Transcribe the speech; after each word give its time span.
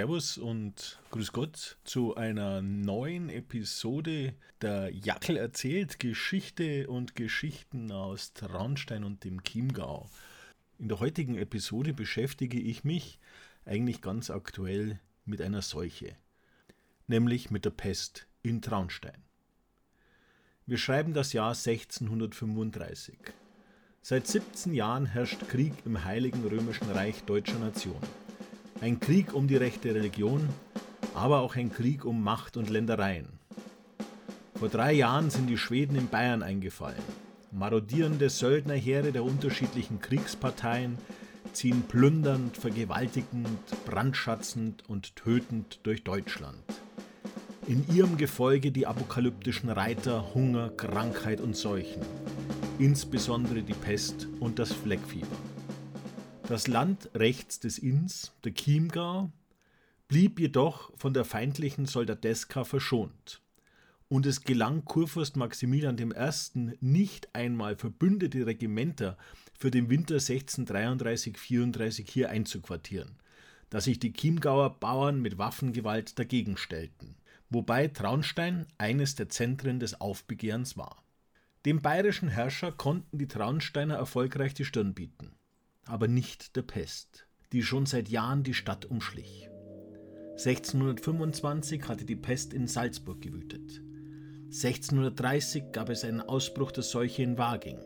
Servus 0.00 0.38
und 0.38 0.98
Grüß 1.10 1.30
Gott 1.30 1.76
zu 1.84 2.14
einer 2.16 2.62
neuen 2.62 3.28
Episode 3.28 4.32
der 4.62 4.88
Jackel 4.94 5.36
erzählt 5.36 5.98
Geschichte 5.98 6.88
und 6.88 7.14
Geschichten 7.14 7.92
aus 7.92 8.32
Traunstein 8.32 9.04
und 9.04 9.24
dem 9.24 9.42
Chiemgau. 9.42 10.08
In 10.78 10.88
der 10.88 11.00
heutigen 11.00 11.36
Episode 11.36 11.92
beschäftige 11.92 12.58
ich 12.58 12.82
mich 12.82 13.18
eigentlich 13.66 14.00
ganz 14.00 14.30
aktuell 14.30 14.98
mit 15.26 15.42
einer 15.42 15.60
Seuche, 15.60 16.16
nämlich 17.06 17.50
mit 17.50 17.66
der 17.66 17.70
Pest 17.70 18.26
in 18.42 18.62
Traunstein. 18.62 19.22
Wir 20.64 20.78
schreiben 20.78 21.12
das 21.12 21.34
Jahr 21.34 21.50
1635. 21.50 23.18
Seit 24.00 24.26
17 24.26 24.72
Jahren 24.72 25.04
herrscht 25.04 25.46
Krieg 25.50 25.74
im 25.84 26.06
Heiligen 26.06 26.42
Römischen 26.46 26.90
Reich 26.90 27.22
deutscher 27.24 27.58
Nation. 27.58 28.00
Ein 28.82 28.98
Krieg 28.98 29.34
um 29.34 29.46
die 29.46 29.56
rechte 29.56 29.94
Religion, 29.94 30.48
aber 31.14 31.40
auch 31.40 31.54
ein 31.54 31.70
Krieg 31.70 32.06
um 32.06 32.22
Macht 32.22 32.56
und 32.56 32.70
Ländereien. 32.70 33.28
Vor 34.58 34.70
drei 34.70 34.94
Jahren 34.94 35.28
sind 35.28 35.48
die 35.48 35.58
Schweden 35.58 35.96
in 35.96 36.08
Bayern 36.08 36.42
eingefallen. 36.42 37.02
Marodierende 37.52 38.30
Söldnerheere 38.30 39.12
der 39.12 39.22
unterschiedlichen 39.22 40.00
Kriegsparteien 40.00 40.96
ziehen 41.52 41.82
plündernd, 41.82 42.56
vergewaltigend, 42.56 43.84
brandschatzend 43.84 44.88
und 44.88 45.14
tötend 45.14 45.80
durch 45.82 46.02
Deutschland. 46.02 46.62
In 47.66 47.84
ihrem 47.94 48.16
Gefolge 48.16 48.72
die 48.72 48.86
apokalyptischen 48.86 49.68
Reiter, 49.68 50.32
Hunger, 50.32 50.70
Krankheit 50.70 51.42
und 51.42 51.54
Seuchen, 51.54 52.00
insbesondere 52.78 53.62
die 53.62 53.74
Pest 53.74 54.26
und 54.40 54.58
das 54.58 54.72
Fleckfieber. 54.72 55.49
Das 56.50 56.66
Land 56.66 57.10
rechts 57.14 57.60
des 57.60 57.78
Inns, 57.78 58.32
der 58.42 58.52
Chiemgau, 58.52 59.30
blieb 60.08 60.40
jedoch 60.40 60.90
von 60.96 61.14
der 61.14 61.24
feindlichen 61.24 61.86
Soldateska 61.86 62.64
verschont. 62.64 63.40
Und 64.08 64.26
es 64.26 64.40
gelang 64.40 64.84
Kurfürst 64.84 65.36
Maximilian 65.36 65.96
I. 65.96 66.76
nicht 66.80 67.32
einmal 67.36 67.76
verbündete 67.76 68.46
Regimenter 68.46 69.16
für 69.56 69.70
den 69.70 69.90
Winter 69.90 70.16
1633-34 70.16 72.10
hier 72.10 72.30
einzuquartieren, 72.30 73.20
da 73.68 73.80
sich 73.80 74.00
die 74.00 74.12
Chiemgauer 74.12 74.80
Bauern 74.80 75.22
mit 75.22 75.38
Waffengewalt 75.38 76.18
dagegen 76.18 76.56
stellten, 76.56 77.14
wobei 77.48 77.86
Traunstein 77.86 78.66
eines 78.76 79.14
der 79.14 79.28
Zentren 79.28 79.78
des 79.78 80.00
Aufbegehrens 80.00 80.76
war. 80.76 81.04
Dem 81.64 81.80
bayerischen 81.80 82.28
Herrscher 82.28 82.72
konnten 82.72 83.18
die 83.18 83.28
Traunsteiner 83.28 83.94
erfolgreich 83.94 84.52
die 84.52 84.64
Stirn 84.64 84.94
bieten 84.94 85.30
aber 85.86 86.08
nicht 86.08 86.56
der 86.56 86.62
Pest, 86.62 87.26
die 87.52 87.62
schon 87.62 87.86
seit 87.86 88.08
Jahren 88.08 88.42
die 88.42 88.54
Stadt 88.54 88.86
umschlich. 88.86 89.48
1625 90.32 91.88
hatte 91.88 92.04
die 92.04 92.16
Pest 92.16 92.52
in 92.54 92.66
Salzburg 92.66 93.20
gewütet. 93.20 93.82
1630 94.46 95.64
gab 95.72 95.90
es 95.90 96.02
einen 96.02 96.22
Ausbruch 96.22 96.72
der 96.72 96.82
Seuche 96.82 97.22
in 97.22 97.38
Waging 97.38 97.78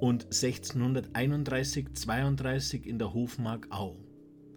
und 0.00 0.26
1631-32 0.28 2.84
in 2.84 2.98
der 2.98 3.14
Hofmark 3.14 3.68
Au. 3.70 3.96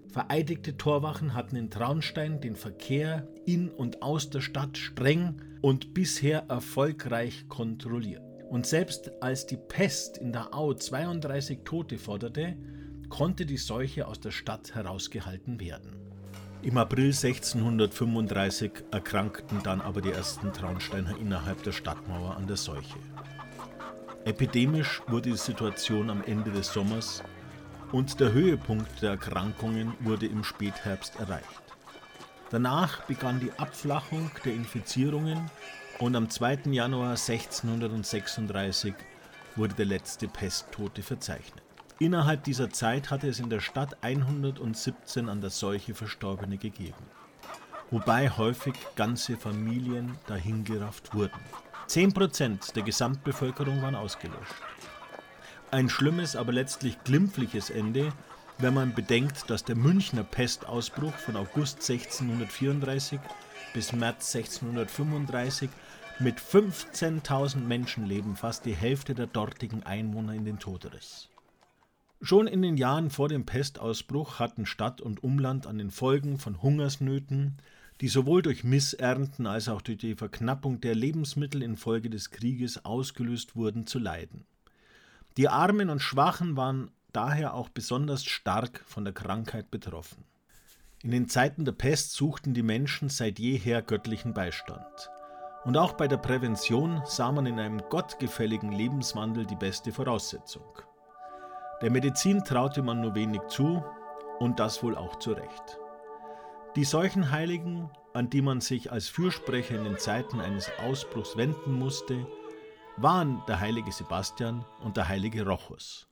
Vereidigte 0.07 0.75
Torwachen 0.77 1.33
hatten 1.33 1.55
in 1.55 1.69
Traunstein 1.69 2.41
den 2.41 2.55
Verkehr 2.55 3.27
in 3.45 3.69
und 3.69 4.01
aus 4.01 4.29
der 4.29 4.41
Stadt 4.41 4.77
streng 4.77 5.41
und 5.61 5.93
bisher 5.93 6.45
erfolgreich 6.49 7.47
kontrolliert. 7.47 8.32
Und 8.53 8.67
selbst 8.67 9.11
als 9.19 9.47
die 9.47 9.57
Pest 9.57 10.19
in 10.19 10.31
der 10.31 10.53
Au 10.53 10.75
32 10.75 11.61
Tote 11.65 11.97
forderte, 11.97 12.55
konnte 13.09 13.47
die 13.47 13.57
Seuche 13.57 14.05
aus 14.05 14.19
der 14.19 14.29
Stadt 14.29 14.75
herausgehalten 14.75 15.59
werden. 15.59 15.95
Im 16.61 16.77
April 16.77 17.07
1635 17.07 18.71
erkrankten 18.91 19.63
dann 19.63 19.81
aber 19.81 20.01
die 20.01 20.11
ersten 20.11 20.53
Traunsteiner 20.53 21.17
innerhalb 21.17 21.63
der 21.63 21.71
Stadtmauer 21.71 22.37
an 22.37 22.45
der 22.45 22.57
Seuche. 22.57 22.99
Epidemisch 24.23 25.01
wurde 25.07 25.31
die 25.31 25.37
Situation 25.37 26.11
am 26.11 26.23
Ende 26.23 26.51
des 26.51 26.71
Sommers 26.71 27.23
und 27.91 28.19
der 28.19 28.33
Höhepunkt 28.33 29.01
der 29.01 29.09
Erkrankungen 29.09 29.95
wurde 30.01 30.27
im 30.27 30.43
Spätherbst 30.43 31.19
erreicht. 31.19 31.63
Danach 32.51 33.01
begann 33.05 33.39
die 33.39 33.51
Abflachung 33.57 34.29
der 34.45 34.53
Infizierungen 34.53 35.49
und 36.03 36.17
am 36.17 36.29
2. 36.29 36.63
Januar 36.71 37.11
1636 37.11 38.93
wurde 39.55 39.73
der 39.75 39.85
letzte 39.85 40.27
Pesttote 40.27 41.01
verzeichnet. 41.01 41.63
Innerhalb 41.97 42.43
dieser 42.43 42.69
Zeit 42.69 43.09
hatte 43.09 43.29
es 43.29 43.39
in 43.39 43.49
der 43.49 43.61
Stadt 43.61 43.95
117 44.01 45.29
an 45.29 45.39
der 45.39 45.49
Seuche 45.49 45.95
Verstorbene 45.95 46.57
gegeben, 46.57 47.05
wobei 47.89 48.29
häufig 48.29 48.73
ganze 48.97 49.37
Familien 49.37 50.17
dahingerafft 50.27 51.13
wurden. 51.15 51.39
10% 51.87 52.73
der 52.73 52.83
Gesamtbevölkerung 52.83 53.81
waren 53.81 53.95
ausgelöscht. 53.95 54.55
Ein 55.71 55.87
schlimmes, 55.87 56.35
aber 56.35 56.51
letztlich 56.51 57.01
glimpfliches 57.05 57.69
Ende, 57.69 58.11
wenn 58.57 58.73
man 58.73 58.93
bedenkt, 58.93 59.49
dass 59.49 59.63
der 59.63 59.77
Münchner 59.77 60.25
Pestausbruch 60.25 61.15
von 61.15 61.37
August 61.37 61.89
1634 61.89 63.21
bis 63.73 63.93
März 63.93 64.35
1635 64.35 65.69
mit 66.19 66.39
15.000 66.39 67.57
Menschenleben 67.57 68.35
fast 68.35 68.65
die 68.65 68.75
Hälfte 68.75 69.15
der 69.15 69.27
dortigen 69.27 69.83
Einwohner 69.83 70.33
in 70.33 70.45
den 70.45 70.59
Tod 70.59 70.91
riss. 70.93 71.29
Schon 72.21 72.47
in 72.47 72.61
den 72.61 72.77
Jahren 72.77 73.09
vor 73.09 73.27
dem 73.27 73.45
Pestausbruch 73.45 74.39
hatten 74.39 74.65
Stadt 74.65 75.01
und 75.01 75.23
Umland 75.23 75.67
an 75.67 75.77
den 75.77 75.91
Folgen 75.91 76.39
von 76.39 76.61
Hungersnöten, 76.61 77.57
die 77.99 78.07
sowohl 78.07 78.41
durch 78.41 78.63
Missernten 78.63 79.47
als 79.47 79.67
auch 79.67 79.81
durch 79.81 79.97
die 79.97 80.15
Verknappung 80.15 80.79
der 80.79 80.95
Lebensmittel 80.95 81.61
infolge 81.61 82.09
des 82.09 82.31
Krieges 82.31 82.85
ausgelöst 82.85 83.55
wurden, 83.55 83.87
zu 83.87 83.99
leiden. 83.99 84.45
Die 85.37 85.49
Armen 85.49 85.89
und 85.89 86.01
Schwachen 86.01 86.55
waren 86.55 86.91
daher 87.11 87.53
auch 87.53 87.69
besonders 87.69 88.23
stark 88.23 88.83
von 88.87 89.03
der 89.03 89.13
Krankheit 89.13 89.71
betroffen. 89.71 90.23
In 91.01 91.11
den 91.11 91.27
Zeiten 91.27 91.65
der 91.65 91.73
Pest 91.73 92.13
suchten 92.13 92.53
die 92.53 92.63
Menschen 92.63 93.09
seit 93.09 93.39
jeher 93.39 93.81
göttlichen 93.81 94.33
Beistand. 94.33 95.09
Und 95.65 95.77
auch 95.77 95.93
bei 95.93 96.07
der 96.07 96.17
Prävention 96.17 97.01
sah 97.05 97.31
man 97.31 97.45
in 97.45 97.59
einem 97.59 97.81
gottgefälligen 97.89 98.71
Lebenswandel 98.71 99.45
die 99.45 99.55
beste 99.55 99.91
Voraussetzung. 99.93 100.65
Der 101.81 101.89
Medizin 101.89 102.43
traute 102.43 102.81
man 102.81 103.01
nur 103.01 103.15
wenig 103.15 103.41
zu 103.47 103.83
und 104.39 104.59
das 104.59 104.83
wohl 104.83 104.97
auch 104.97 105.17
zu 105.19 105.31
Recht. 105.31 105.79
Die 106.75 106.83
Seuchenheiligen, 106.83 107.89
an 108.13 108.29
die 108.29 108.41
man 108.41 108.59
sich 108.59 108.91
als 108.91 109.07
Fürsprecher 109.07 109.75
in 109.75 109.83
den 109.83 109.97
Zeiten 109.97 110.41
eines 110.41 110.71
Ausbruchs 110.79 111.37
wenden 111.37 111.73
musste, 111.73 112.25
waren 112.97 113.41
der 113.47 113.59
heilige 113.59 113.91
Sebastian 113.91 114.65
und 114.81 114.97
der 114.97 115.07
heilige 115.07 115.45
Rochus, 115.45 116.07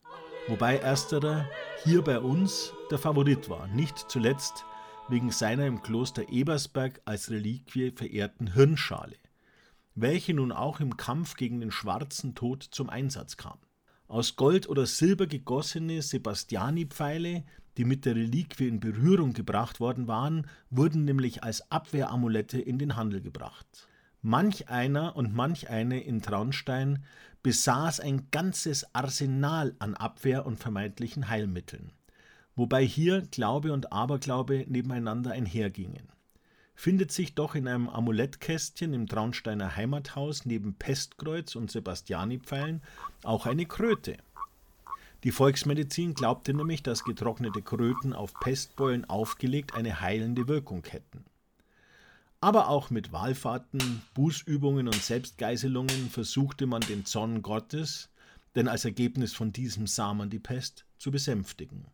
wobei 0.48 0.78
ersterer 0.78 1.46
hier 1.84 2.02
bei 2.02 2.18
uns 2.18 2.72
der 2.90 2.98
Favorit 2.98 3.48
war, 3.48 3.66
nicht 3.68 3.98
zuletzt 3.98 4.64
wegen 5.08 5.30
seiner 5.30 5.66
im 5.66 5.82
Kloster 5.82 6.28
Ebersberg 6.28 7.00
als 7.04 7.30
Reliquie 7.30 7.90
verehrten 7.90 8.52
Hirnschale, 8.52 9.16
welche 9.94 10.34
nun 10.34 10.52
auch 10.52 10.80
im 10.80 10.96
Kampf 10.96 11.36
gegen 11.36 11.60
den 11.60 11.70
schwarzen 11.70 12.34
Tod 12.34 12.62
zum 12.62 12.88
Einsatz 12.90 13.36
kam. 13.36 13.58
Aus 14.08 14.36
Gold 14.36 14.68
oder 14.68 14.86
Silber 14.86 15.26
gegossene 15.26 16.02
Sebastiani-Pfeile, 16.02 17.44
die 17.76 17.84
mit 17.84 18.04
der 18.04 18.16
Reliquie 18.16 18.68
in 18.68 18.80
Berührung 18.80 19.32
gebracht 19.32 19.80
worden 19.80 20.06
waren, 20.06 20.46
wurden 20.70 21.04
nämlich 21.04 21.42
als 21.42 21.70
Abwehramulette 21.70 22.60
in 22.60 22.78
den 22.78 22.96
Handel 22.96 23.20
gebracht. 23.20 23.88
Manch 24.20 24.68
einer 24.68 25.16
und 25.16 25.34
manch 25.34 25.70
eine 25.70 26.00
in 26.00 26.22
Traunstein 26.22 27.04
besaß 27.42 28.00
ein 28.00 28.28
ganzes 28.30 28.94
Arsenal 28.94 29.74
an 29.78 29.94
Abwehr 29.94 30.46
und 30.46 30.58
vermeintlichen 30.58 31.28
Heilmitteln 31.28 31.92
wobei 32.54 32.84
hier 32.84 33.22
Glaube 33.30 33.72
und 33.72 33.92
Aberglaube 33.92 34.66
nebeneinander 34.68 35.32
einhergingen. 35.32 36.08
Findet 36.82 37.12
sich 37.12 37.36
doch 37.36 37.54
in 37.54 37.68
einem 37.68 37.88
Amulettkästchen 37.88 38.92
im 38.92 39.06
Traunsteiner 39.06 39.76
Heimathaus 39.76 40.44
neben 40.46 40.74
Pestkreuz 40.74 41.54
und 41.54 41.70
Sebastianipfeilen 41.70 42.82
auch 43.22 43.46
eine 43.46 43.66
Kröte. 43.66 44.16
Die 45.22 45.30
Volksmedizin 45.30 46.14
glaubte 46.14 46.52
nämlich, 46.52 46.82
dass 46.82 47.04
getrocknete 47.04 47.62
Kröten 47.62 48.12
auf 48.12 48.34
Pestbeulen 48.34 49.04
aufgelegt 49.04 49.76
eine 49.76 50.00
heilende 50.00 50.48
Wirkung 50.48 50.82
hätten. 50.84 51.24
Aber 52.40 52.68
auch 52.68 52.90
mit 52.90 53.12
Wallfahrten, 53.12 54.02
Bußübungen 54.14 54.88
und 54.88 55.00
Selbstgeißelungen 55.00 56.10
versuchte 56.10 56.66
man 56.66 56.80
den 56.80 57.04
Zorn 57.04 57.42
Gottes, 57.42 58.10
denn 58.56 58.66
als 58.66 58.84
Ergebnis 58.84 59.32
von 59.34 59.52
diesem 59.52 59.86
sah 59.86 60.14
man 60.14 60.30
die 60.30 60.40
Pest, 60.40 60.84
zu 60.98 61.12
besänftigen. 61.12 61.86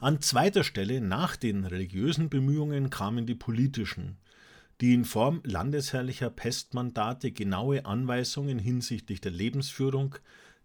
An 0.00 0.22
zweiter 0.22 0.64
Stelle 0.64 1.02
nach 1.02 1.36
den 1.36 1.66
religiösen 1.66 2.30
Bemühungen 2.30 2.88
kamen 2.88 3.26
die 3.26 3.34
politischen, 3.34 4.16
die 4.80 4.94
in 4.94 5.04
Form 5.04 5.42
landesherrlicher 5.44 6.30
Pestmandate 6.30 7.32
genaue 7.32 7.84
Anweisungen 7.84 8.58
hinsichtlich 8.58 9.20
der 9.20 9.32
Lebensführung, 9.32 10.14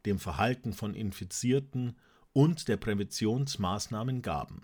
dem 0.05 0.19
Verhalten 0.19 0.71
von 0.71 0.93
Infizierten 0.93 1.97
und 2.31 2.69
der 2.69 2.77
Präventionsmaßnahmen 2.77 4.21
gaben. 4.21 4.61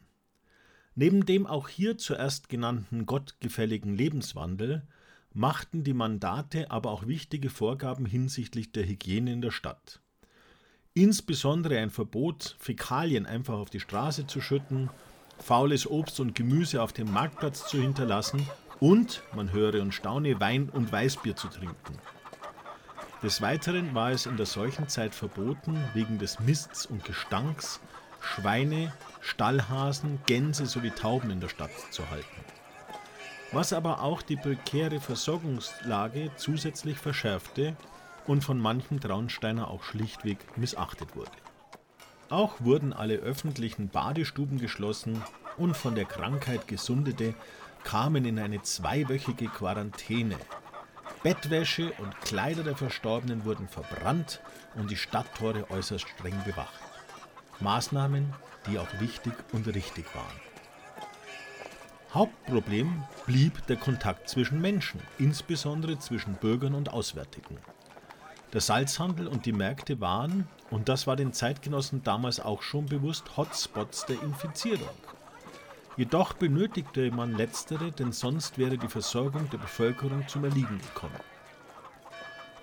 Neben 0.95 1.25
dem 1.25 1.47
auch 1.47 1.68
hier 1.68 1.97
zuerst 1.97 2.47
genannten 2.47 3.06
gottgefälligen 3.06 3.97
Lebenswandel 3.97 4.88
machten 5.33 5.83
die 5.83 5.94
Mandate 5.94 6.71
aber 6.71 6.91
auch 6.91 7.07
wichtige 7.07 7.50
Vorgaben 7.50 8.06
hinsichtlich 8.06 8.71
der 8.71 8.88
Hygiene 8.88 9.33
in 9.33 9.41
der 9.41 9.51
Stadt. 9.51 10.01
Insbesondere 10.94 11.80
ein 11.80 11.90
Verbot, 11.90 12.58
Fäkalien 12.60 13.26
einfach 13.26 13.54
auf 13.54 13.70
die 13.70 13.80
Straße 13.80 14.28
zu 14.28 14.42
schütten, 14.42 14.90
faules 15.40 15.90
Obst 15.90 16.20
und 16.20 16.36
Gemüse 16.36 16.82
auf 16.82 16.92
dem 16.92 17.12
Marktplatz 17.14 17.66
zu 17.68 17.82
hinterlassen 17.82 18.46
und, 18.82 19.24
man 19.34 19.54
höre 19.54 19.82
und 19.82 19.94
staune, 19.94 20.42
Wein 20.42 20.70
und 20.70 20.92
Weißbier 20.92 21.38
zu 21.38 21.48
trinken. 21.48 21.98
Des 23.24 23.42
Weiteren 23.42 23.96
war 23.96 24.12
es 24.12 24.26
in 24.26 24.36
der 24.36 24.46
Seuchenzeit 24.46 25.16
verboten, 25.16 25.82
wegen 25.94 26.20
des 26.20 26.42
Mists 26.42 26.86
und 26.86 27.06
Gestanks 27.06 27.80
Schweine, 28.20 28.94
Stallhasen, 29.22 30.20
Gänse 30.26 30.66
sowie 30.66 30.92
Tauben 30.92 31.32
in 31.32 31.40
der 31.40 31.50
Stadt 31.50 31.72
zu 31.92 32.10
halten. 32.10 32.28
Was 33.54 33.72
aber 33.72 34.02
auch 34.02 34.22
die 34.22 34.36
prekäre 34.36 35.00
Versorgungslage 35.00 36.32
zusätzlich 36.36 36.98
verschärfte 36.98 37.78
und 38.31 38.45
von 38.45 38.60
manchem 38.60 39.01
Traunsteiner 39.01 39.68
auch 39.68 39.83
schlichtweg 39.83 40.57
missachtet 40.57 41.18
wurde. 41.18 41.31
Auch 42.30 42.62
wurden 42.62 42.94
alle 42.94 43.16
öffentlichen 43.16 43.89
Badestuben 43.89 44.57
geschlossen 44.57 45.22
und 45.57 45.75
von 45.75 45.95
der 45.95 46.06
Krankheit 46.06 46.66
Gesundete 46.69 47.33
kamen 47.83 48.24
in 48.24 48.39
eine 48.39 48.62
zweiwöchige 48.62 49.48
Quarantäne, 49.48 50.38
Bettwäsche 51.24 51.92
und 51.98 52.19
Kleider 52.22 52.63
der 52.63 52.78
Verstorbenen 52.78 53.44
wurden 53.44 53.68
verbrannt 53.68 54.39
und 54.75 54.89
die 54.89 54.95
Stadttore 54.95 55.69
äußerst 55.69 56.07
streng 56.07 56.42
bewacht. 56.45 56.80
Maßnahmen, 57.60 58.33
die 58.66 58.80
auch 58.80 59.00
wichtig 59.00 59.33
und 59.51 59.68
richtig 59.68 60.06
waren. 60.16 60.39
Hauptproblem 62.13 63.04
blieb 63.25 63.68
der 63.68 63.78
Kontakt 63.78 64.30
zwischen 64.30 64.62
Menschen, 64.62 65.01
insbesondere 65.19 66.00
zwischen 66.00 66.36
Bürgern 66.36 66.75
und 66.75 66.94
Auswärtigen. 66.94 67.57
Der 68.53 68.62
Salzhandel 68.62 69.27
und 69.27 69.45
die 69.45 69.53
Märkte 69.53 70.01
waren, 70.01 70.48
und 70.69 70.89
das 70.89 71.07
war 71.07 71.15
den 71.15 71.31
Zeitgenossen 71.31 72.03
damals 72.03 72.39
auch 72.39 72.62
schon 72.62 72.86
bewusst, 72.86 73.38
Hotspots 73.38 74.06
der 74.06 74.21
Infizierung. 74.21 74.89
Jedoch 75.95 76.33
benötigte 76.33 77.12
man 77.12 77.36
letztere, 77.36 77.92
denn 77.92 78.12
sonst 78.12 78.57
wäre 78.57 78.77
die 78.77 78.88
Versorgung 78.88 79.50
der 79.50 79.57
Bevölkerung 79.57 80.27
zum 80.27 80.44
Erliegen 80.44 80.80
gekommen. 80.80 81.19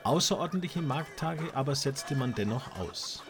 Außerordentliche 0.04 0.82
Markttage 0.82 1.54
aber 1.54 1.74
setzte 1.74 2.14
man 2.16 2.34
dennoch 2.34 2.78
aus. 2.78 3.22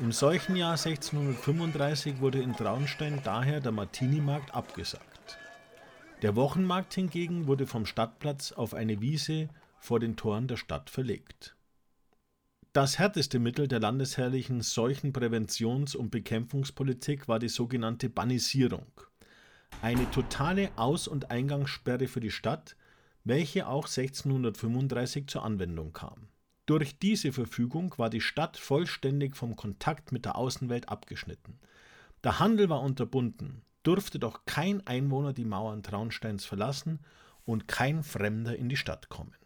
Im 0.00 0.10
solchen 0.10 0.56
Jahr 0.56 0.72
1635 0.72 2.20
wurde 2.20 2.42
in 2.42 2.56
Traunstein 2.56 3.20
daher 3.22 3.60
der 3.60 3.70
Martini-Markt 3.70 4.52
abgesagt. 4.54 5.38
Der 6.22 6.34
Wochenmarkt 6.34 6.94
hingegen 6.94 7.46
wurde 7.46 7.66
vom 7.66 7.86
Stadtplatz 7.86 8.50
auf 8.50 8.74
eine 8.74 9.00
Wiese 9.00 9.48
vor 9.78 10.00
den 10.00 10.16
Toren 10.16 10.48
der 10.48 10.56
Stadt 10.56 10.90
verlegt. 10.90 11.53
Das 12.74 12.98
härteste 12.98 13.38
Mittel 13.38 13.68
der 13.68 13.78
landesherrlichen 13.78 14.60
Seuchenpräventions- 14.60 15.96
und 15.96 16.10
Bekämpfungspolitik 16.10 17.28
war 17.28 17.38
die 17.38 17.48
sogenannte 17.48 18.10
Bannisierung. 18.10 18.88
Eine 19.80 20.10
totale 20.10 20.72
Aus- 20.74 21.06
und 21.06 21.30
Eingangssperre 21.30 22.08
für 22.08 22.18
die 22.18 22.32
Stadt, 22.32 22.74
welche 23.22 23.68
auch 23.68 23.86
1635 23.86 25.28
zur 25.28 25.44
Anwendung 25.44 25.92
kam. 25.92 26.26
Durch 26.66 26.98
diese 26.98 27.30
Verfügung 27.30 27.94
war 27.96 28.10
die 28.10 28.20
Stadt 28.20 28.56
vollständig 28.56 29.36
vom 29.36 29.54
Kontakt 29.54 30.10
mit 30.10 30.24
der 30.24 30.34
Außenwelt 30.34 30.88
abgeschnitten. 30.88 31.60
Der 32.24 32.40
Handel 32.40 32.68
war 32.70 32.80
unterbunden, 32.80 33.62
durfte 33.84 34.18
doch 34.18 34.46
kein 34.46 34.84
Einwohner 34.84 35.32
die 35.32 35.44
Mauern 35.44 35.84
Traunsteins 35.84 36.44
verlassen 36.44 36.98
und 37.44 37.68
kein 37.68 38.02
Fremder 38.02 38.56
in 38.56 38.68
die 38.68 38.76
Stadt 38.76 39.10
kommen. 39.10 39.36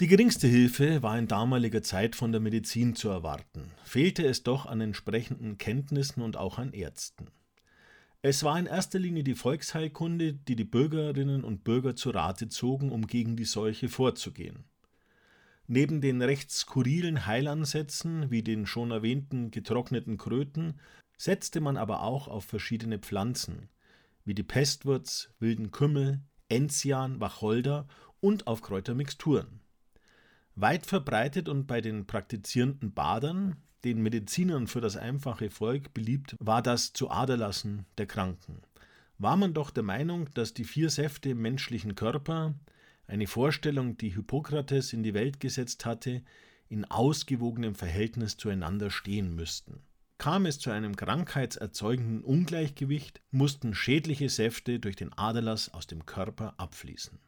Die 0.00 0.06
geringste 0.06 0.46
Hilfe 0.46 1.02
war 1.02 1.18
in 1.18 1.28
damaliger 1.28 1.82
Zeit 1.82 2.16
von 2.16 2.32
der 2.32 2.40
Medizin 2.40 2.96
zu 2.96 3.10
erwarten, 3.10 3.70
fehlte 3.84 4.24
es 4.24 4.42
doch 4.42 4.64
an 4.64 4.80
entsprechenden 4.80 5.58
Kenntnissen 5.58 6.22
und 6.22 6.38
auch 6.38 6.56
an 6.56 6.72
Ärzten. 6.72 7.26
Es 8.22 8.42
war 8.42 8.58
in 8.58 8.64
erster 8.64 8.98
Linie 8.98 9.24
die 9.24 9.34
Volksheilkunde, 9.34 10.32
die 10.32 10.56
die 10.56 10.64
Bürgerinnen 10.64 11.44
und 11.44 11.64
Bürger 11.64 11.96
zu 11.96 12.08
Rate 12.08 12.48
zogen, 12.48 12.90
um 12.90 13.06
gegen 13.06 13.36
die 13.36 13.44
Seuche 13.44 13.90
vorzugehen. 13.90 14.64
Neben 15.66 16.00
den 16.00 16.22
recht 16.22 16.50
skurrilen 16.50 17.26
Heilansätzen 17.26 18.30
wie 18.30 18.42
den 18.42 18.64
schon 18.64 18.92
erwähnten 18.92 19.50
getrockneten 19.50 20.16
Kröten 20.16 20.80
setzte 21.18 21.60
man 21.60 21.76
aber 21.76 22.04
auch 22.04 22.26
auf 22.26 22.46
verschiedene 22.46 23.00
Pflanzen, 23.00 23.68
wie 24.24 24.34
die 24.34 24.44
Pestwurz, 24.44 25.28
wilden 25.40 25.72
Kümmel, 25.72 26.22
Enzian, 26.48 27.20
Wacholder 27.20 27.86
und 28.20 28.46
auf 28.46 28.62
Kräutermixturen. 28.62 29.60
Weit 30.56 30.86
verbreitet 30.86 31.48
und 31.48 31.66
bei 31.66 31.80
den 31.80 32.06
praktizierenden 32.06 32.92
Badern, 32.92 33.56
den 33.84 34.02
Medizinern 34.02 34.66
für 34.66 34.80
das 34.80 34.96
einfache 34.96 35.50
Volk 35.50 35.94
beliebt, 35.94 36.36
war 36.38 36.62
das 36.62 36.92
zu 36.92 37.10
Aderlassen 37.10 37.86
der 37.98 38.06
Kranken. 38.06 38.62
War 39.18 39.36
man 39.36 39.54
doch 39.54 39.70
der 39.70 39.82
Meinung, 39.82 40.28
dass 40.34 40.54
die 40.54 40.64
vier 40.64 40.90
Säfte 40.90 41.30
im 41.30 41.42
menschlichen 41.42 41.94
Körper, 41.94 42.54
eine 43.06 43.26
Vorstellung, 43.26 43.96
die 43.96 44.10
Hippokrates 44.10 44.92
in 44.92 45.02
die 45.02 45.14
Welt 45.14 45.40
gesetzt 45.40 45.84
hatte, 45.84 46.22
in 46.68 46.84
ausgewogenem 46.84 47.74
Verhältnis 47.74 48.36
zueinander 48.36 48.90
stehen 48.90 49.34
müssten. 49.34 49.82
Kam 50.18 50.46
es 50.46 50.58
zu 50.58 50.70
einem 50.70 50.96
krankheitserzeugenden 50.96 52.22
Ungleichgewicht, 52.22 53.20
mussten 53.30 53.74
schädliche 53.74 54.28
Säfte 54.28 54.78
durch 54.78 54.96
den 54.96 55.12
Aderlass 55.12 55.72
aus 55.72 55.86
dem 55.86 56.06
Körper 56.06 56.54
abfließen. 56.58 57.18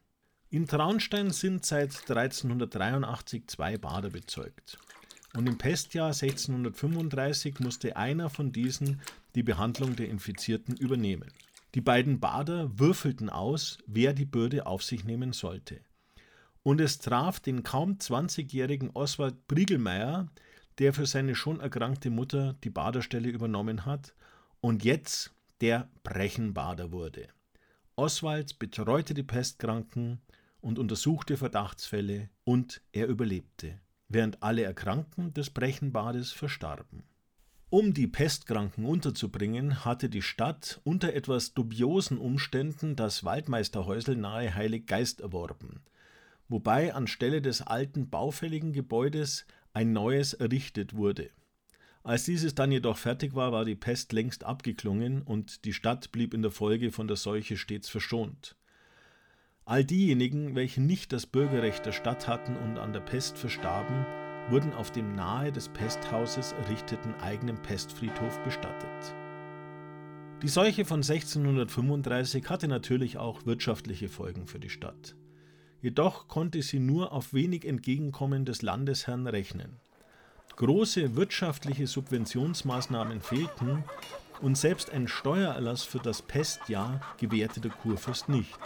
In 0.53 0.69
Traunstein 0.69 1.31
sind 1.31 1.65
seit 1.65 1.95
1383 2.11 3.47
zwei 3.47 3.79
Bader 3.79 4.11
bezeugt. 4.11 4.77
Und 5.35 5.49
im 5.49 5.57
Pestjahr 5.57 6.09
1635 6.09 7.59
musste 7.61 7.97
einer 7.97 8.29
von 8.29 8.53
diesen 8.53 9.01
die 9.35 9.43
Behandlung 9.43 9.97
der 9.97 10.11
Infizierten 10.11 10.77
übernehmen. 10.77 11.33
Die 11.75 11.81
beiden 11.81 12.21
Bader 12.21 12.79
würfelten 12.79 13.31
aus, 13.31 13.79
wer 13.87 14.13
die 14.13 14.27
Bürde 14.27 14.67
auf 14.67 14.83
sich 14.83 15.05
nehmen 15.05 15.33
sollte. 15.33 15.81
Und 16.63 16.83
es 16.83 16.99
traf 16.99 17.41
den 17.41 17.63
kaum 17.63 17.95
20-jährigen 17.95 18.91
Oswald 18.91 19.49
Briegelmeier, 19.49 20.29
der 20.77 20.93
für 20.93 21.07
seine 21.07 21.35
schon 21.35 21.61
erkrankte 21.61 22.11
Mutter 22.11 22.57
die 22.63 22.69
Baderstelle 22.69 23.31
übernommen 23.31 23.87
hat 23.87 24.15
und 24.61 24.85
jetzt 24.85 25.33
der 25.63 25.89
Brechenbader 26.03 26.93
wurde. 26.93 27.29
Oswald 27.97 28.59
betreute 28.59 29.15
die 29.15 29.23
Pestkranken, 29.23 30.21
und 30.63 30.79
untersuchte 30.79 31.37
Verdachtsfälle 31.37 32.31
und 32.45 32.81
er 32.93 33.09
überlebte, 33.09 33.79
während 34.09 34.43
alle 34.43 34.63
Erkrankten 34.63 35.35
des 35.35 35.51
Brechenbades 35.51 36.33
verstarben. 36.33 37.03
Um 37.69 37.95
die 37.95 38.07
Pestkranken 38.07 38.85
unterzubringen, 38.85 39.85
hatte 39.85 40.09
die 40.09 40.23
Stadt 40.23 40.81
unter 40.85 41.15
etwas 41.15 41.55
dubiosen 41.55 42.19
Umständen 42.19 42.97
das 42.97 43.25
Waldmeisterhäusel 43.25 44.15
nahe 44.15 44.55
Heilig 44.55 44.87
Geist 44.87 45.21
erworben, 45.21 45.81
wobei 46.49 46.95
anstelle 46.95 47.43
des 47.43 47.63
alten 47.63 48.11
baufälligen 48.11 48.73
Gebäudes 48.73 49.47
ein 49.73 49.93
neues 49.93 50.35
errichtet 50.35 50.95
wurde. 50.95 51.31
Als 52.05 52.25
dieses 52.25 52.55
dann 52.55 52.73
jedoch 52.73 52.99
fertig 52.99 53.35
war, 53.35 53.53
war 53.53 53.65
die 53.65 53.77
Pest 53.77 54.13
längst 54.13 54.45
abgeklungen 54.45 55.23
und 55.23 55.65
die 55.65 55.73
Stadt 55.73 56.13
blieb 56.13 56.35
in 56.35 56.43
der 56.43 56.51
Folge 56.51 56.91
von 56.91 57.07
der 57.07 57.17
Seuche 57.17 57.57
stets 57.57 57.89
verschont. 57.89 58.57
All 59.65 59.85
diejenigen, 59.85 60.57
welche 60.57 60.81
nicht 60.81 61.13
das 61.13 61.25
Bürgerrecht 61.25 61.87
der 61.87 61.93
Stadt 61.93 62.27
hatten 62.27 62.57
und 62.57 62.79
an 62.79 62.93
der 62.93 63.01
Pest 63.01 63.39
verstarben, 63.39 64.05
wurden 64.51 64.73
auf 64.73 64.91
dem 64.91 65.15
nahe 65.15 65.53
des 65.53 65.69
Pesthauses 65.69 66.53
errichteten 66.53 67.15
eigenen 67.21 67.57
Pestfriedhof 67.63 68.41
bestattet. 68.41 69.15
Die 70.43 70.49
Seuche 70.49 70.85
von 70.85 70.99
1635 70.99 72.51
hatte 72.51 72.67
natürlich 72.67 73.19
auch 73.19 73.47
wirtschaftliche 73.47 74.09
Folgen 74.09 74.49
für 74.49 74.59
die 74.59 74.71
Stadt. 74.71 75.15
Jedoch 75.81 76.27
konnte 76.27 76.61
sie 76.63 76.81
nur 76.81 77.13
auf 77.13 77.33
wenig 77.33 77.65
Entgegenkommen 77.65 78.45
des 78.45 78.63
Landesherrn 78.63 79.29
rechnen. 79.29 79.77
Große 80.57 81.15
wirtschaftliche 81.15 81.87
Subventionsmaßnahmen 81.87 83.21
fehlten 83.21 83.85
und 84.41 84.59
selbst 84.59 84.91
ein 84.91 85.07
Steuererlass 85.07 85.85
für 85.85 86.01
das 86.01 86.21
Pestjahr 86.21 87.01
gewährte 87.19 87.61
der 87.61 87.71
Kurfürst 87.71 88.29
nicht. 88.29 88.59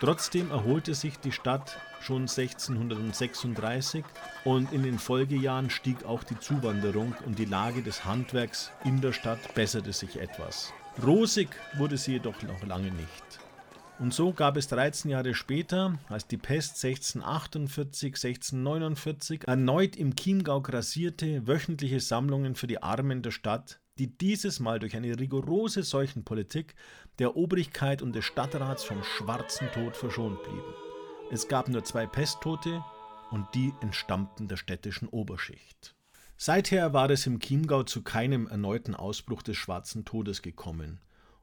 Trotzdem 0.00 0.50
erholte 0.50 0.94
sich 0.94 1.18
die 1.18 1.30
Stadt 1.30 1.76
schon 2.00 2.22
1636 2.22 4.02
und 4.44 4.72
in 4.72 4.82
den 4.82 4.98
Folgejahren 4.98 5.68
stieg 5.68 6.04
auch 6.06 6.24
die 6.24 6.38
Zuwanderung 6.38 7.14
und 7.26 7.38
die 7.38 7.44
Lage 7.44 7.82
des 7.82 8.06
Handwerks 8.06 8.70
in 8.84 9.02
der 9.02 9.12
Stadt 9.12 9.54
besserte 9.54 9.92
sich 9.92 10.18
etwas. 10.18 10.72
Rosig 11.04 11.50
wurde 11.76 11.98
sie 11.98 12.12
jedoch 12.12 12.42
noch 12.42 12.64
lange 12.64 12.90
nicht. 12.90 13.40
Und 13.98 14.14
so 14.14 14.32
gab 14.32 14.56
es 14.56 14.68
13 14.68 15.10
Jahre 15.10 15.34
später, 15.34 15.98
als 16.08 16.26
die 16.26 16.38
Pest 16.38 16.82
1648, 16.82 18.14
1649 18.14 19.46
erneut 19.46 19.96
im 19.96 20.16
Chiemgau 20.16 20.62
grassierte, 20.62 21.46
wöchentliche 21.46 22.00
Sammlungen 22.00 22.54
für 22.54 22.66
die 22.66 22.82
Armen 22.82 23.20
der 23.20 23.32
Stadt, 23.32 23.78
die 24.00 24.16
dieses 24.16 24.60
Mal 24.60 24.78
durch 24.78 24.96
eine 24.96 25.20
rigorose 25.20 25.82
Seuchenpolitik 25.82 26.74
der 27.18 27.36
Obrigkeit 27.36 28.00
und 28.00 28.14
des 28.14 28.24
Stadtrats 28.24 28.82
vom 28.82 29.04
schwarzen 29.04 29.70
Tod 29.72 29.94
verschont 29.94 30.42
blieben. 30.42 30.74
Es 31.30 31.48
gab 31.48 31.68
nur 31.68 31.84
zwei 31.84 32.06
Pesttote 32.06 32.82
und 33.30 33.46
die 33.54 33.74
entstammten 33.82 34.48
der 34.48 34.56
städtischen 34.56 35.06
Oberschicht. 35.06 35.94
Seither 36.38 36.94
war 36.94 37.10
es 37.10 37.26
im 37.26 37.40
Chiemgau 37.40 37.82
zu 37.82 38.02
keinem 38.02 38.46
erneuten 38.46 38.94
Ausbruch 38.94 39.42
des 39.42 39.58
schwarzen 39.58 40.06
Todes 40.06 40.40
gekommen. 40.40 41.02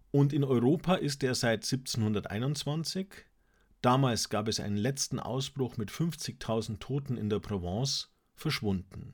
Und 0.09 0.33
in 0.33 0.43
Europa 0.43 0.95
ist 0.95 1.21
er 1.23 1.35
seit 1.35 1.63
1721, 1.63 3.07
damals 3.83 4.29
gab 4.29 4.47
es 4.47 4.59
einen 4.59 4.77
letzten 4.77 5.19
Ausbruch 5.19 5.77
mit 5.77 5.91
50.000 5.91 6.79
Toten 6.79 7.17
in 7.17 7.29
der 7.29 7.39
Provence, 7.39 8.09
verschwunden. 8.33 9.13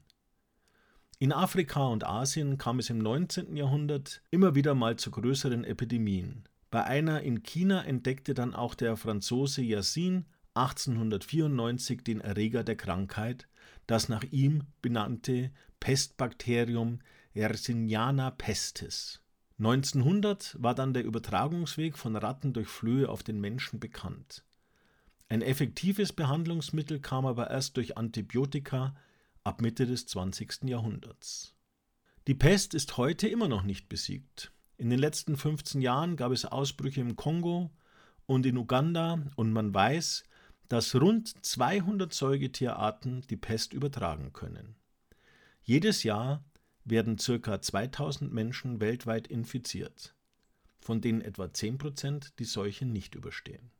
In 1.20 1.32
Afrika 1.32 1.88
und 1.88 2.05
Asien 2.05 2.58
kam 2.58 2.79
es 2.79 2.89
im 2.89 2.98
19. 2.98 3.55
Jahrhundert 3.55 4.22
immer 4.32 4.55
wieder 4.55 4.75
mal 4.75 4.98
zu 4.98 5.12
größeren 5.12 5.63
Epidemien. 5.63 6.43
Bei 6.70 6.84
einer 6.84 7.22
in 7.22 7.43
China 7.43 7.84
entdeckte 7.84 8.34
dann 8.34 8.55
auch 8.55 8.75
der 8.75 8.98
Franzose 8.98 9.62
Yassin 9.62 10.25
1894 10.55 12.03
den 12.03 12.20
Erreger 12.20 12.63
der 12.63 12.75
Krankheit, 12.75 13.48
das 13.88 14.10
nach 14.10 14.24
ihm 14.32 14.63
benannte 14.82 15.51
Pestbakterium 15.79 17.00
Yersinia 17.34 18.32
pestis. 18.32 19.22
1900 19.60 20.58
war 20.60 20.75
dann 20.75 20.93
der 20.93 21.03
Übertragungsweg 21.03 21.98
von 21.98 22.15
Ratten 22.15 22.53
durch 22.53 22.67
Flöhe 22.67 23.08
auf 23.08 23.24
den 23.24 23.39
Menschen 23.39 23.79
bekannt. 23.79 24.43
Ein 25.29 25.41
effektives 25.41 26.13
Behandlungsmittel 26.13 27.00
kam 27.00 27.25
aber 27.25 27.50
erst 27.50 27.77
durch 27.77 27.98
Antibiotika 27.98 28.96
ab 29.44 29.62
Mitte 29.62 29.86
des 29.86 30.08
20. 30.08 30.64
Jahrhunderts. 30.64 31.56
Die 32.28 32.36
Pest 32.36 32.74
ist 32.74 32.98
heute 32.98 33.28
immer 33.28 33.48
noch 33.48 33.64
nicht 33.64 33.90
besiegt. 33.90 34.52
In 34.78 34.90
den 34.90 35.00
letzten 35.00 35.36
15 35.36 35.82
Jahren 35.82 36.16
gab 36.16 36.32
es 36.32 36.46
Ausbrüche 36.46 37.02
im 37.02 37.16
Kongo 37.16 37.72
und 38.26 38.46
in 38.46 38.58
Uganda 38.58 39.22
und 39.36 39.52
man 39.52 39.74
weiß, 39.74 40.24
dass 40.70 40.96
rund 40.96 41.34
200 41.46 42.14
Säugetierarten 42.14 43.22
die 43.30 43.38
Pest 43.38 43.74
übertragen 43.74 44.34
können. 44.34 44.76
Jedes 45.62 46.04
Jahr 46.04 46.44
werden 46.86 47.18
ca. 47.18 47.62
2000 47.62 48.34
Menschen 48.34 48.80
weltweit 48.80 49.28
infiziert, 49.28 50.16
von 50.80 51.02
denen 51.02 51.22
etwa 51.22 51.46
10% 51.46 52.32
die 52.40 52.46
Seuche 52.46 52.86
nicht 52.86 53.16
überstehen. 53.16 53.72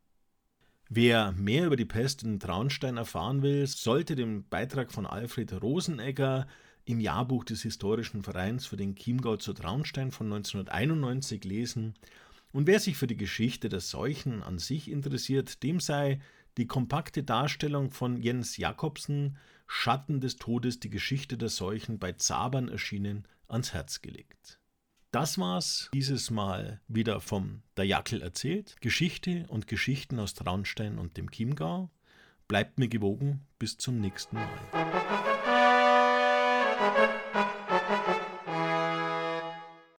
Wer 0.90 1.32
mehr 1.32 1.66
über 1.66 1.76
die 1.76 1.86
Pest 1.86 2.22
in 2.22 2.38
Traunstein 2.38 2.98
erfahren 2.98 3.42
will, 3.42 3.66
sollte 3.66 4.14
den 4.14 4.46
Beitrag 4.48 4.92
von 4.92 5.06
Alfred 5.06 5.62
Rosenegger 5.62 6.46
im 6.84 7.00
Jahrbuch 7.00 7.44
des 7.44 7.62
Historischen 7.62 8.22
Vereins 8.22 8.66
für 8.66 8.76
den 8.76 8.94
Chiemgau 8.94 9.36
zu 9.36 9.54
Traunstein 9.54 10.10
von 10.10 10.26
1991 10.26 11.44
lesen. 11.44 11.94
Und 12.52 12.66
wer 12.66 12.78
sich 12.78 12.96
für 12.96 13.06
die 13.06 13.16
Geschichte 13.16 13.68
der 13.68 13.80
Seuchen 13.80 14.42
an 14.42 14.58
sich 14.58 14.90
interessiert, 14.90 15.62
dem 15.62 15.80
sei 15.80 16.20
die 16.58 16.66
kompakte 16.66 17.22
Darstellung 17.22 17.90
von 17.90 18.16
Jens 18.16 18.58
Jakobsen 18.58 19.38
Schatten 19.66 20.20
des 20.20 20.36
Todes, 20.36 20.78
die 20.78 20.90
Geschichte 20.90 21.38
der 21.38 21.48
Seuchen 21.48 21.98
bei 21.98 22.12
Zabern 22.12 22.68
erschienen, 22.68 23.26
ans 23.48 23.72
Herz 23.72 24.02
gelegt. 24.02 24.60
Das 25.14 25.38
war's 25.38 25.90
dieses 25.94 26.32
Mal 26.32 26.80
wieder 26.88 27.20
vom 27.20 27.62
Der 27.76 27.84
Jackel 27.84 28.20
erzählt. 28.20 28.74
Geschichte 28.80 29.44
und 29.46 29.68
Geschichten 29.68 30.18
aus 30.18 30.34
Traunstein 30.34 30.98
und 30.98 31.16
dem 31.16 31.30
Chiemgau. 31.30 31.88
Bleibt 32.48 32.80
mir 32.80 32.88
gewogen, 32.88 33.46
bis 33.60 33.78
zum 33.78 34.00
nächsten 34.00 34.34
Mal. 34.34 34.48